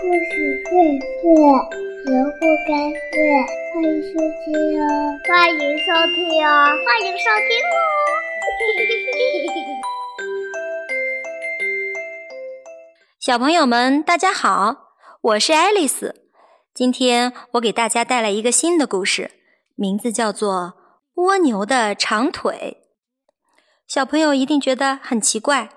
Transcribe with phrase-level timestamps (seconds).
[0.00, 0.14] 故事
[0.70, 0.70] 会
[1.20, 1.26] 睡，
[2.06, 2.70] 人不该
[3.10, 3.18] 睡。
[3.74, 4.82] 欢迎收听哦，
[5.26, 6.16] 欢迎收听
[6.46, 6.48] 哦，
[6.86, 7.76] 欢迎收听哦。
[13.18, 14.76] 小朋友们，大家好，
[15.20, 16.14] 我是爱丽丝。
[16.72, 19.32] 今天我给大家带来一个新的故事，
[19.74, 20.74] 名字叫做
[21.22, 22.78] 《蜗牛的长腿》。
[23.88, 25.70] 小朋友一定觉得很奇怪，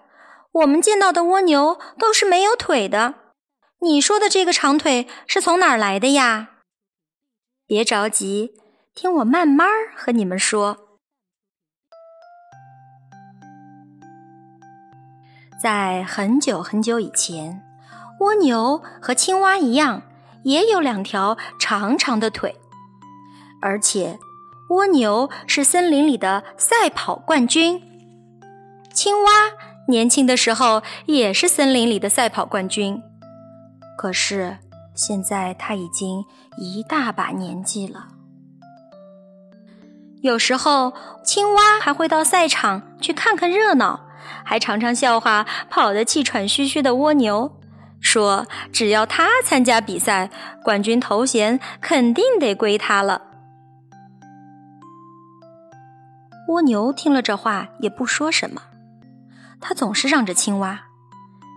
[0.51, 3.15] 我们见到的蜗牛都是没有腿的。
[3.84, 6.50] 你说的这个长腿是从哪儿来的呀？
[7.65, 8.54] 别着急，
[8.93, 10.78] 听我慢慢和你们说。
[15.60, 17.64] 在很久很久以前，
[18.19, 20.04] 蜗牛和青蛙一样，
[20.43, 22.55] 也有两条长长的腿，
[23.63, 24.19] 而且
[24.69, 27.82] 蜗牛是森林里的赛跑冠军，
[28.93, 29.32] 青蛙
[29.88, 33.02] 年轻的时候也是森林里的赛跑冠军。
[34.02, 34.58] 可是
[34.95, 36.25] 现在他已经
[36.58, 38.07] 一大把年纪了。
[40.23, 40.91] 有时候，
[41.23, 44.07] 青蛙还会到赛场去看看热闹，
[44.44, 47.59] 还常常笑话跑得气喘吁吁的蜗牛，
[47.99, 50.31] 说只要他参加比赛，
[50.63, 53.22] 冠军头衔肯定得归他了。
[56.47, 58.63] 蜗牛听了这话也不说什么，
[59.59, 60.85] 他总是让着青蛙，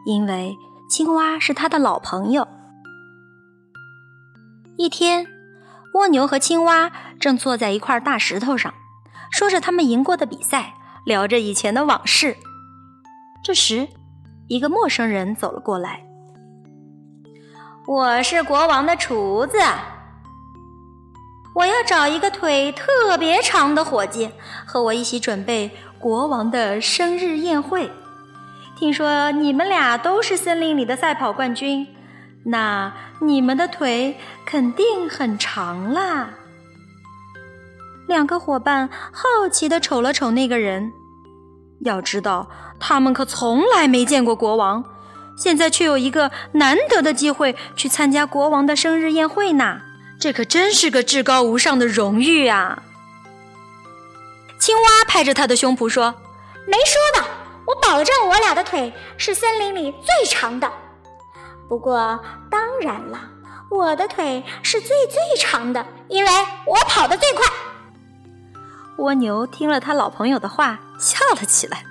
[0.04, 0.54] 因为。
[0.88, 2.46] 青蛙是他的老朋友。
[4.76, 5.26] 一天，
[5.94, 8.72] 蜗牛和青蛙正坐在一块大石头上，
[9.30, 10.74] 说着他们赢过的比赛，
[11.04, 12.36] 聊着以前的往事。
[13.42, 13.88] 这时，
[14.48, 16.04] 一个陌生人走了过来
[17.86, 19.58] ：“我是国王的厨子，
[21.54, 24.30] 我要找一个腿特别长的伙计，
[24.66, 27.90] 和我一起准备国王的生日宴会。”
[28.76, 31.86] 听说你们俩都是森林里的赛跑冠军，
[32.46, 36.30] 那你们的腿肯定很长啦。
[38.06, 40.92] 两个伙伴好奇的瞅了瞅那个人，
[41.84, 44.84] 要知道他们可从来没见过国王，
[45.38, 49.80] 现在却有一个难得的机会去参加国王的生日宴会呢，
[50.20, 52.82] 这可真是个至高无上的荣誉啊！
[54.58, 56.14] 青蛙拍着他的胸脯说
[56.66, 57.28] ：“没说的。”
[57.86, 60.70] 保证，我俩的腿是森林里最长的。
[61.68, 62.18] 不过，
[62.50, 63.20] 当然了，
[63.70, 66.30] 我的腿是最最长的，因为
[66.66, 67.46] 我跑得最快。
[68.98, 71.84] 蜗牛听了他老朋友的话，笑了起来，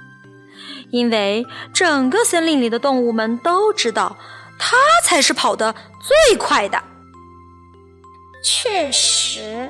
[0.92, 4.16] 因为整个森林里的动物们都知道，
[4.58, 6.82] 他才是跑得最快的。
[8.44, 9.70] 确实，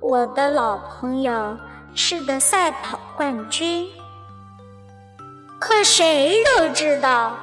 [0.00, 1.56] 我的老朋友
[1.94, 3.88] 是个赛跑冠军。
[5.68, 7.36] 可谁都知道，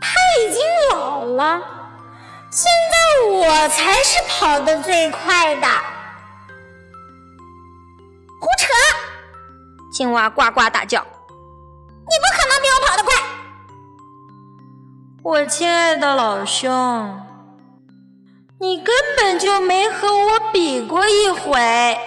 [0.00, 0.10] 他
[0.40, 0.60] 已经
[0.90, 1.60] 老了。
[2.50, 5.68] 现在我才是跑得最快的。
[8.40, 8.66] 胡扯！
[9.92, 11.00] 青蛙呱呱大叫
[12.02, 13.14] ：“你不可能比我跑得快！”
[15.22, 17.20] 我亲爱的老兄，
[18.58, 21.98] 你根本就没和我比过一回。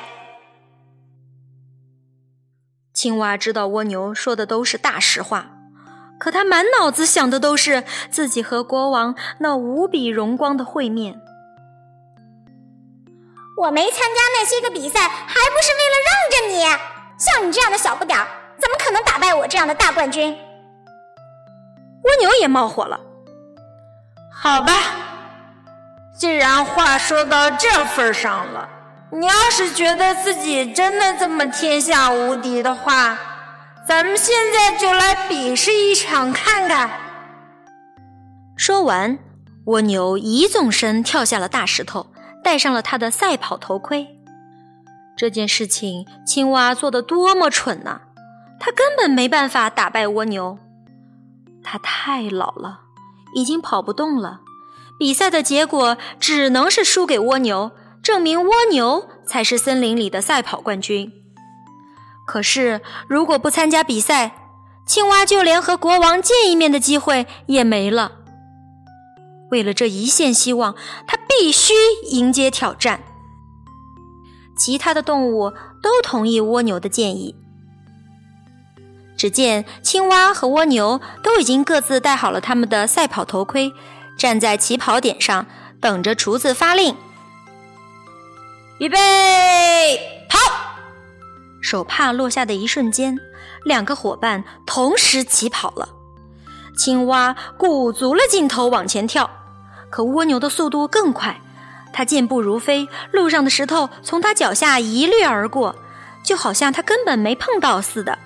[3.01, 5.47] 青蛙知道蜗牛说的都是大实话，
[6.19, 11.19] 可他满脑子想的都是自己和国王那无比荣光的会面。
[13.57, 16.61] 我没参加那些个比赛，还不是为了让着你？
[17.17, 18.27] 像你这样的小不点儿，
[18.59, 20.37] 怎么可能打败我这样的大冠军？
[22.03, 22.99] 蜗牛也冒火了。
[24.31, 24.73] 好吧，
[26.15, 28.69] 既然话说到这份上了。
[29.13, 33.17] 你要是觉得自己真的这么天下无敌的话，
[33.85, 36.89] 咱们现在就来比试一场看看。
[38.55, 39.19] 说完，
[39.65, 42.07] 蜗牛一纵身跳下了大石头，
[42.41, 44.07] 戴上了他的赛跑头盔。
[45.17, 47.99] 这件事情，青蛙做的多么蠢呐！
[48.61, 50.57] 他根本没办法打败蜗牛，
[51.61, 52.79] 他太老了，
[53.35, 54.39] 已经跑不动了。
[54.97, 57.71] 比赛的结果只能是输给蜗牛。
[58.03, 61.11] 证明蜗牛才是森林里的赛跑冠军。
[62.25, 64.35] 可是，如果不参加比赛，
[64.85, 68.13] 青蛙就连和国王见一面的机会也没了。
[69.51, 70.75] 为了这一线希望，
[71.05, 71.73] 他必须
[72.09, 73.03] 迎接挑战。
[74.57, 75.51] 其他的动物
[75.81, 77.35] 都同意蜗牛的建议。
[79.17, 83.71] 只见青蛙和蜗牛都已经各自戴好了他们的赛跑头盔，
[84.17, 85.45] 站在起跑点上，
[85.79, 86.95] 等着厨子发令。
[88.81, 88.97] 预备，
[90.27, 90.39] 跑！
[91.61, 93.15] 手帕落下的一瞬间，
[93.63, 95.87] 两个伙伴同时起跑了。
[96.75, 99.29] 青蛙鼓足了劲头往前跳，
[99.91, 101.39] 可蜗牛的速度更快，
[101.93, 105.75] 它健步如飞，路上的石头从它脚下一掠而过，
[106.23, 108.17] 就好像它根本没碰到似的。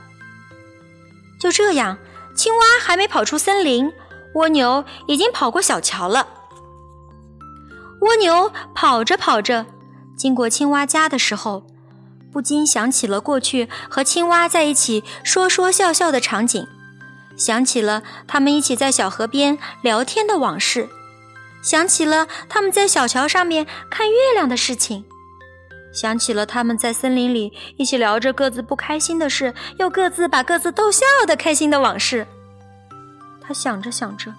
[1.37, 1.97] 就这样，
[2.33, 3.91] 青蛙还没跑出森林，
[4.35, 6.25] 蜗牛已经跑过小桥了。
[7.99, 9.65] 蜗牛跑着跑着，
[10.15, 11.65] 经过青蛙家的时候，
[12.31, 16.65] 不禁想起了过去和青蛙在一起说说笑笑的场景，
[17.37, 20.89] 想起了他们一起在小河边聊天的往事，
[21.61, 25.05] 想起了他们在小桥上面看月亮的事情，
[25.93, 32.27] 想起了他们在森林里一起聊着各自不开心的事，又各自把各自逗笑的开心的往事。
[33.41, 34.33] 他想着想着，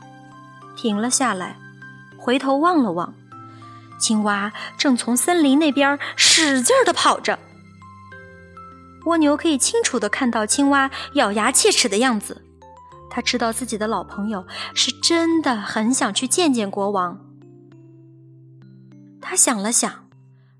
[0.76, 1.56] 停了下来，
[2.18, 3.14] 回头望了望，
[3.98, 7.38] 青蛙正从森林那边使劲的跑着。
[9.06, 12.42] 蜗牛可以清楚地看到青蛙咬牙切齿的样子，
[13.08, 14.44] 他知道自己的老朋友
[14.74, 17.20] 是真的很想去见见国王。
[19.22, 20.08] 他想了想，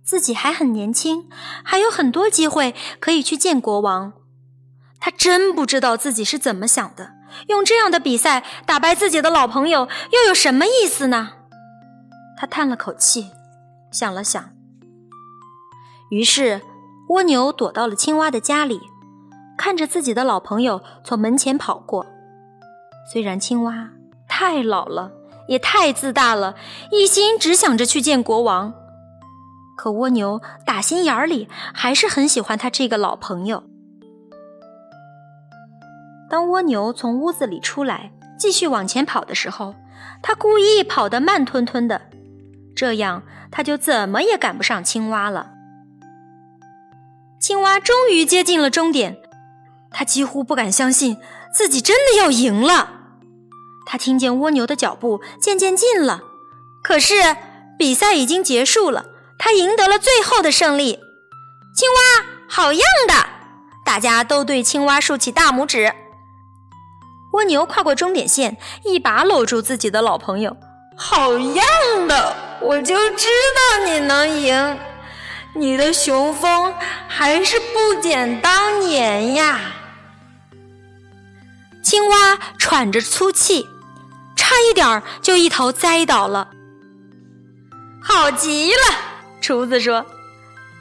[0.05, 1.29] 自己还很年轻，
[1.65, 4.13] 还有很多机会可以去见国王。
[5.01, 7.13] 他真不知道自己是怎么想的，
[7.49, 11.33] 用这样的比赛打败自己的老朋友又有什么意思呢？
[12.37, 13.31] 他叹了口气，
[13.91, 14.51] 想了想，
[16.11, 16.61] 于是。
[17.09, 18.81] 蜗牛躲到了青蛙的家里，
[19.57, 22.05] 看着自己的老朋友从门前跑过。
[23.13, 23.91] 虽然青蛙
[24.27, 25.13] 太老了，
[25.47, 26.57] 也太自大了，
[26.91, 28.75] 一心只想着去见国王，
[29.77, 33.63] 可蜗牛打心眼里还是很喜欢他这个老朋友。
[36.29, 39.77] 当蜗牛从屋子里出来，继续往前跑的时候，
[40.21, 42.03] 他故意跑得慢吞吞的，
[42.77, 45.51] 这样他就怎么也赶不上青蛙了。
[47.41, 49.17] 青蛙终于接近了终点，
[49.91, 51.17] 他几乎不敢相信
[51.53, 52.91] 自己真的要赢了。
[53.87, 56.21] 他听见蜗牛的脚步渐渐近了，
[56.83, 57.15] 可是
[57.79, 59.07] 比赛已经结束了，
[59.39, 60.99] 他赢得了最后的胜利。
[61.75, 63.15] 青蛙好样的！
[63.85, 65.93] 大家都对青蛙竖起大拇指。
[67.35, 70.57] 蜗牛跨过终点线，一把搂住自己的老朋友。
[70.97, 71.65] 好样
[72.09, 72.35] 的！
[72.61, 74.79] 我就知道你能赢。
[75.55, 76.75] 你的雄风
[77.09, 79.59] 还是不减当年呀！
[81.83, 83.67] 青蛙喘着粗气，
[84.37, 86.49] 差一点儿就一头栽倒了。
[88.03, 88.79] 好极了，
[89.41, 90.05] 厨子说：“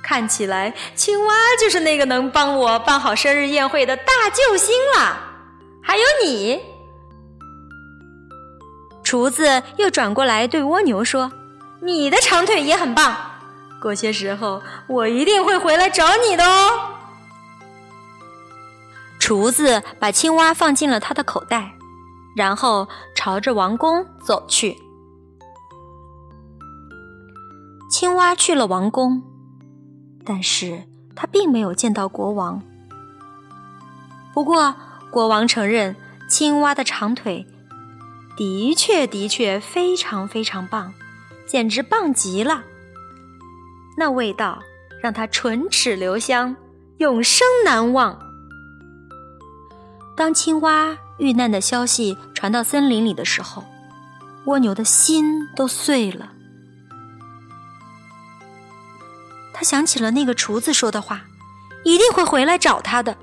[0.04, 5.18] 看起来青蛙就是那个能帮我办好生日宴会的大救星了。”
[5.82, 6.60] 还有你，
[9.04, 11.32] 厨子又转过来对蜗牛说
[11.86, 13.16] ：“你的长腿也很棒。”
[13.80, 16.92] 过些时候，我一定会回来找你的哦。
[19.20, 21.74] 厨子把青蛙放进了他的口袋，
[22.36, 24.78] 然后朝着王宫走去。
[27.92, 29.22] 青蛙去了王宫，
[30.26, 30.84] 但是
[31.16, 32.62] 他并没有见到国王。
[34.34, 34.76] 不过，
[35.12, 35.96] 国王承认
[36.28, 37.46] 青蛙的长腿
[38.36, 40.94] 的确的确非常非常棒，
[41.46, 42.64] 简直棒极了。
[43.98, 44.62] 那味道
[45.02, 46.56] 让他唇齿留香，
[46.98, 48.20] 永生难忘。
[50.18, 53.64] 当青蛙遇难的消息传到森林里的时候，
[54.46, 56.32] 蜗牛的心都碎了。
[59.54, 61.22] 他想起了那个厨子说的话，
[61.84, 63.18] 一定会回来找他的。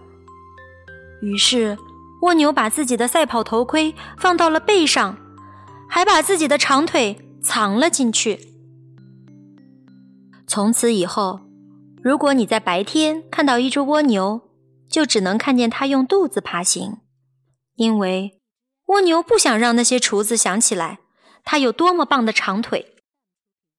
[1.21, 1.77] 于是，
[2.23, 5.17] 蜗牛把自己的赛跑头盔放到了背上，
[5.89, 8.39] 还把自己的长腿藏了进去。
[10.47, 11.41] 从此以后，
[12.03, 14.43] 如果你在白天看到一只蜗牛，
[14.89, 16.99] 就只能看见它用肚子爬行，
[17.77, 18.41] 因为
[18.87, 20.99] 蜗牛不想让那些厨子想起来
[21.45, 22.92] 它有多么棒的长腿。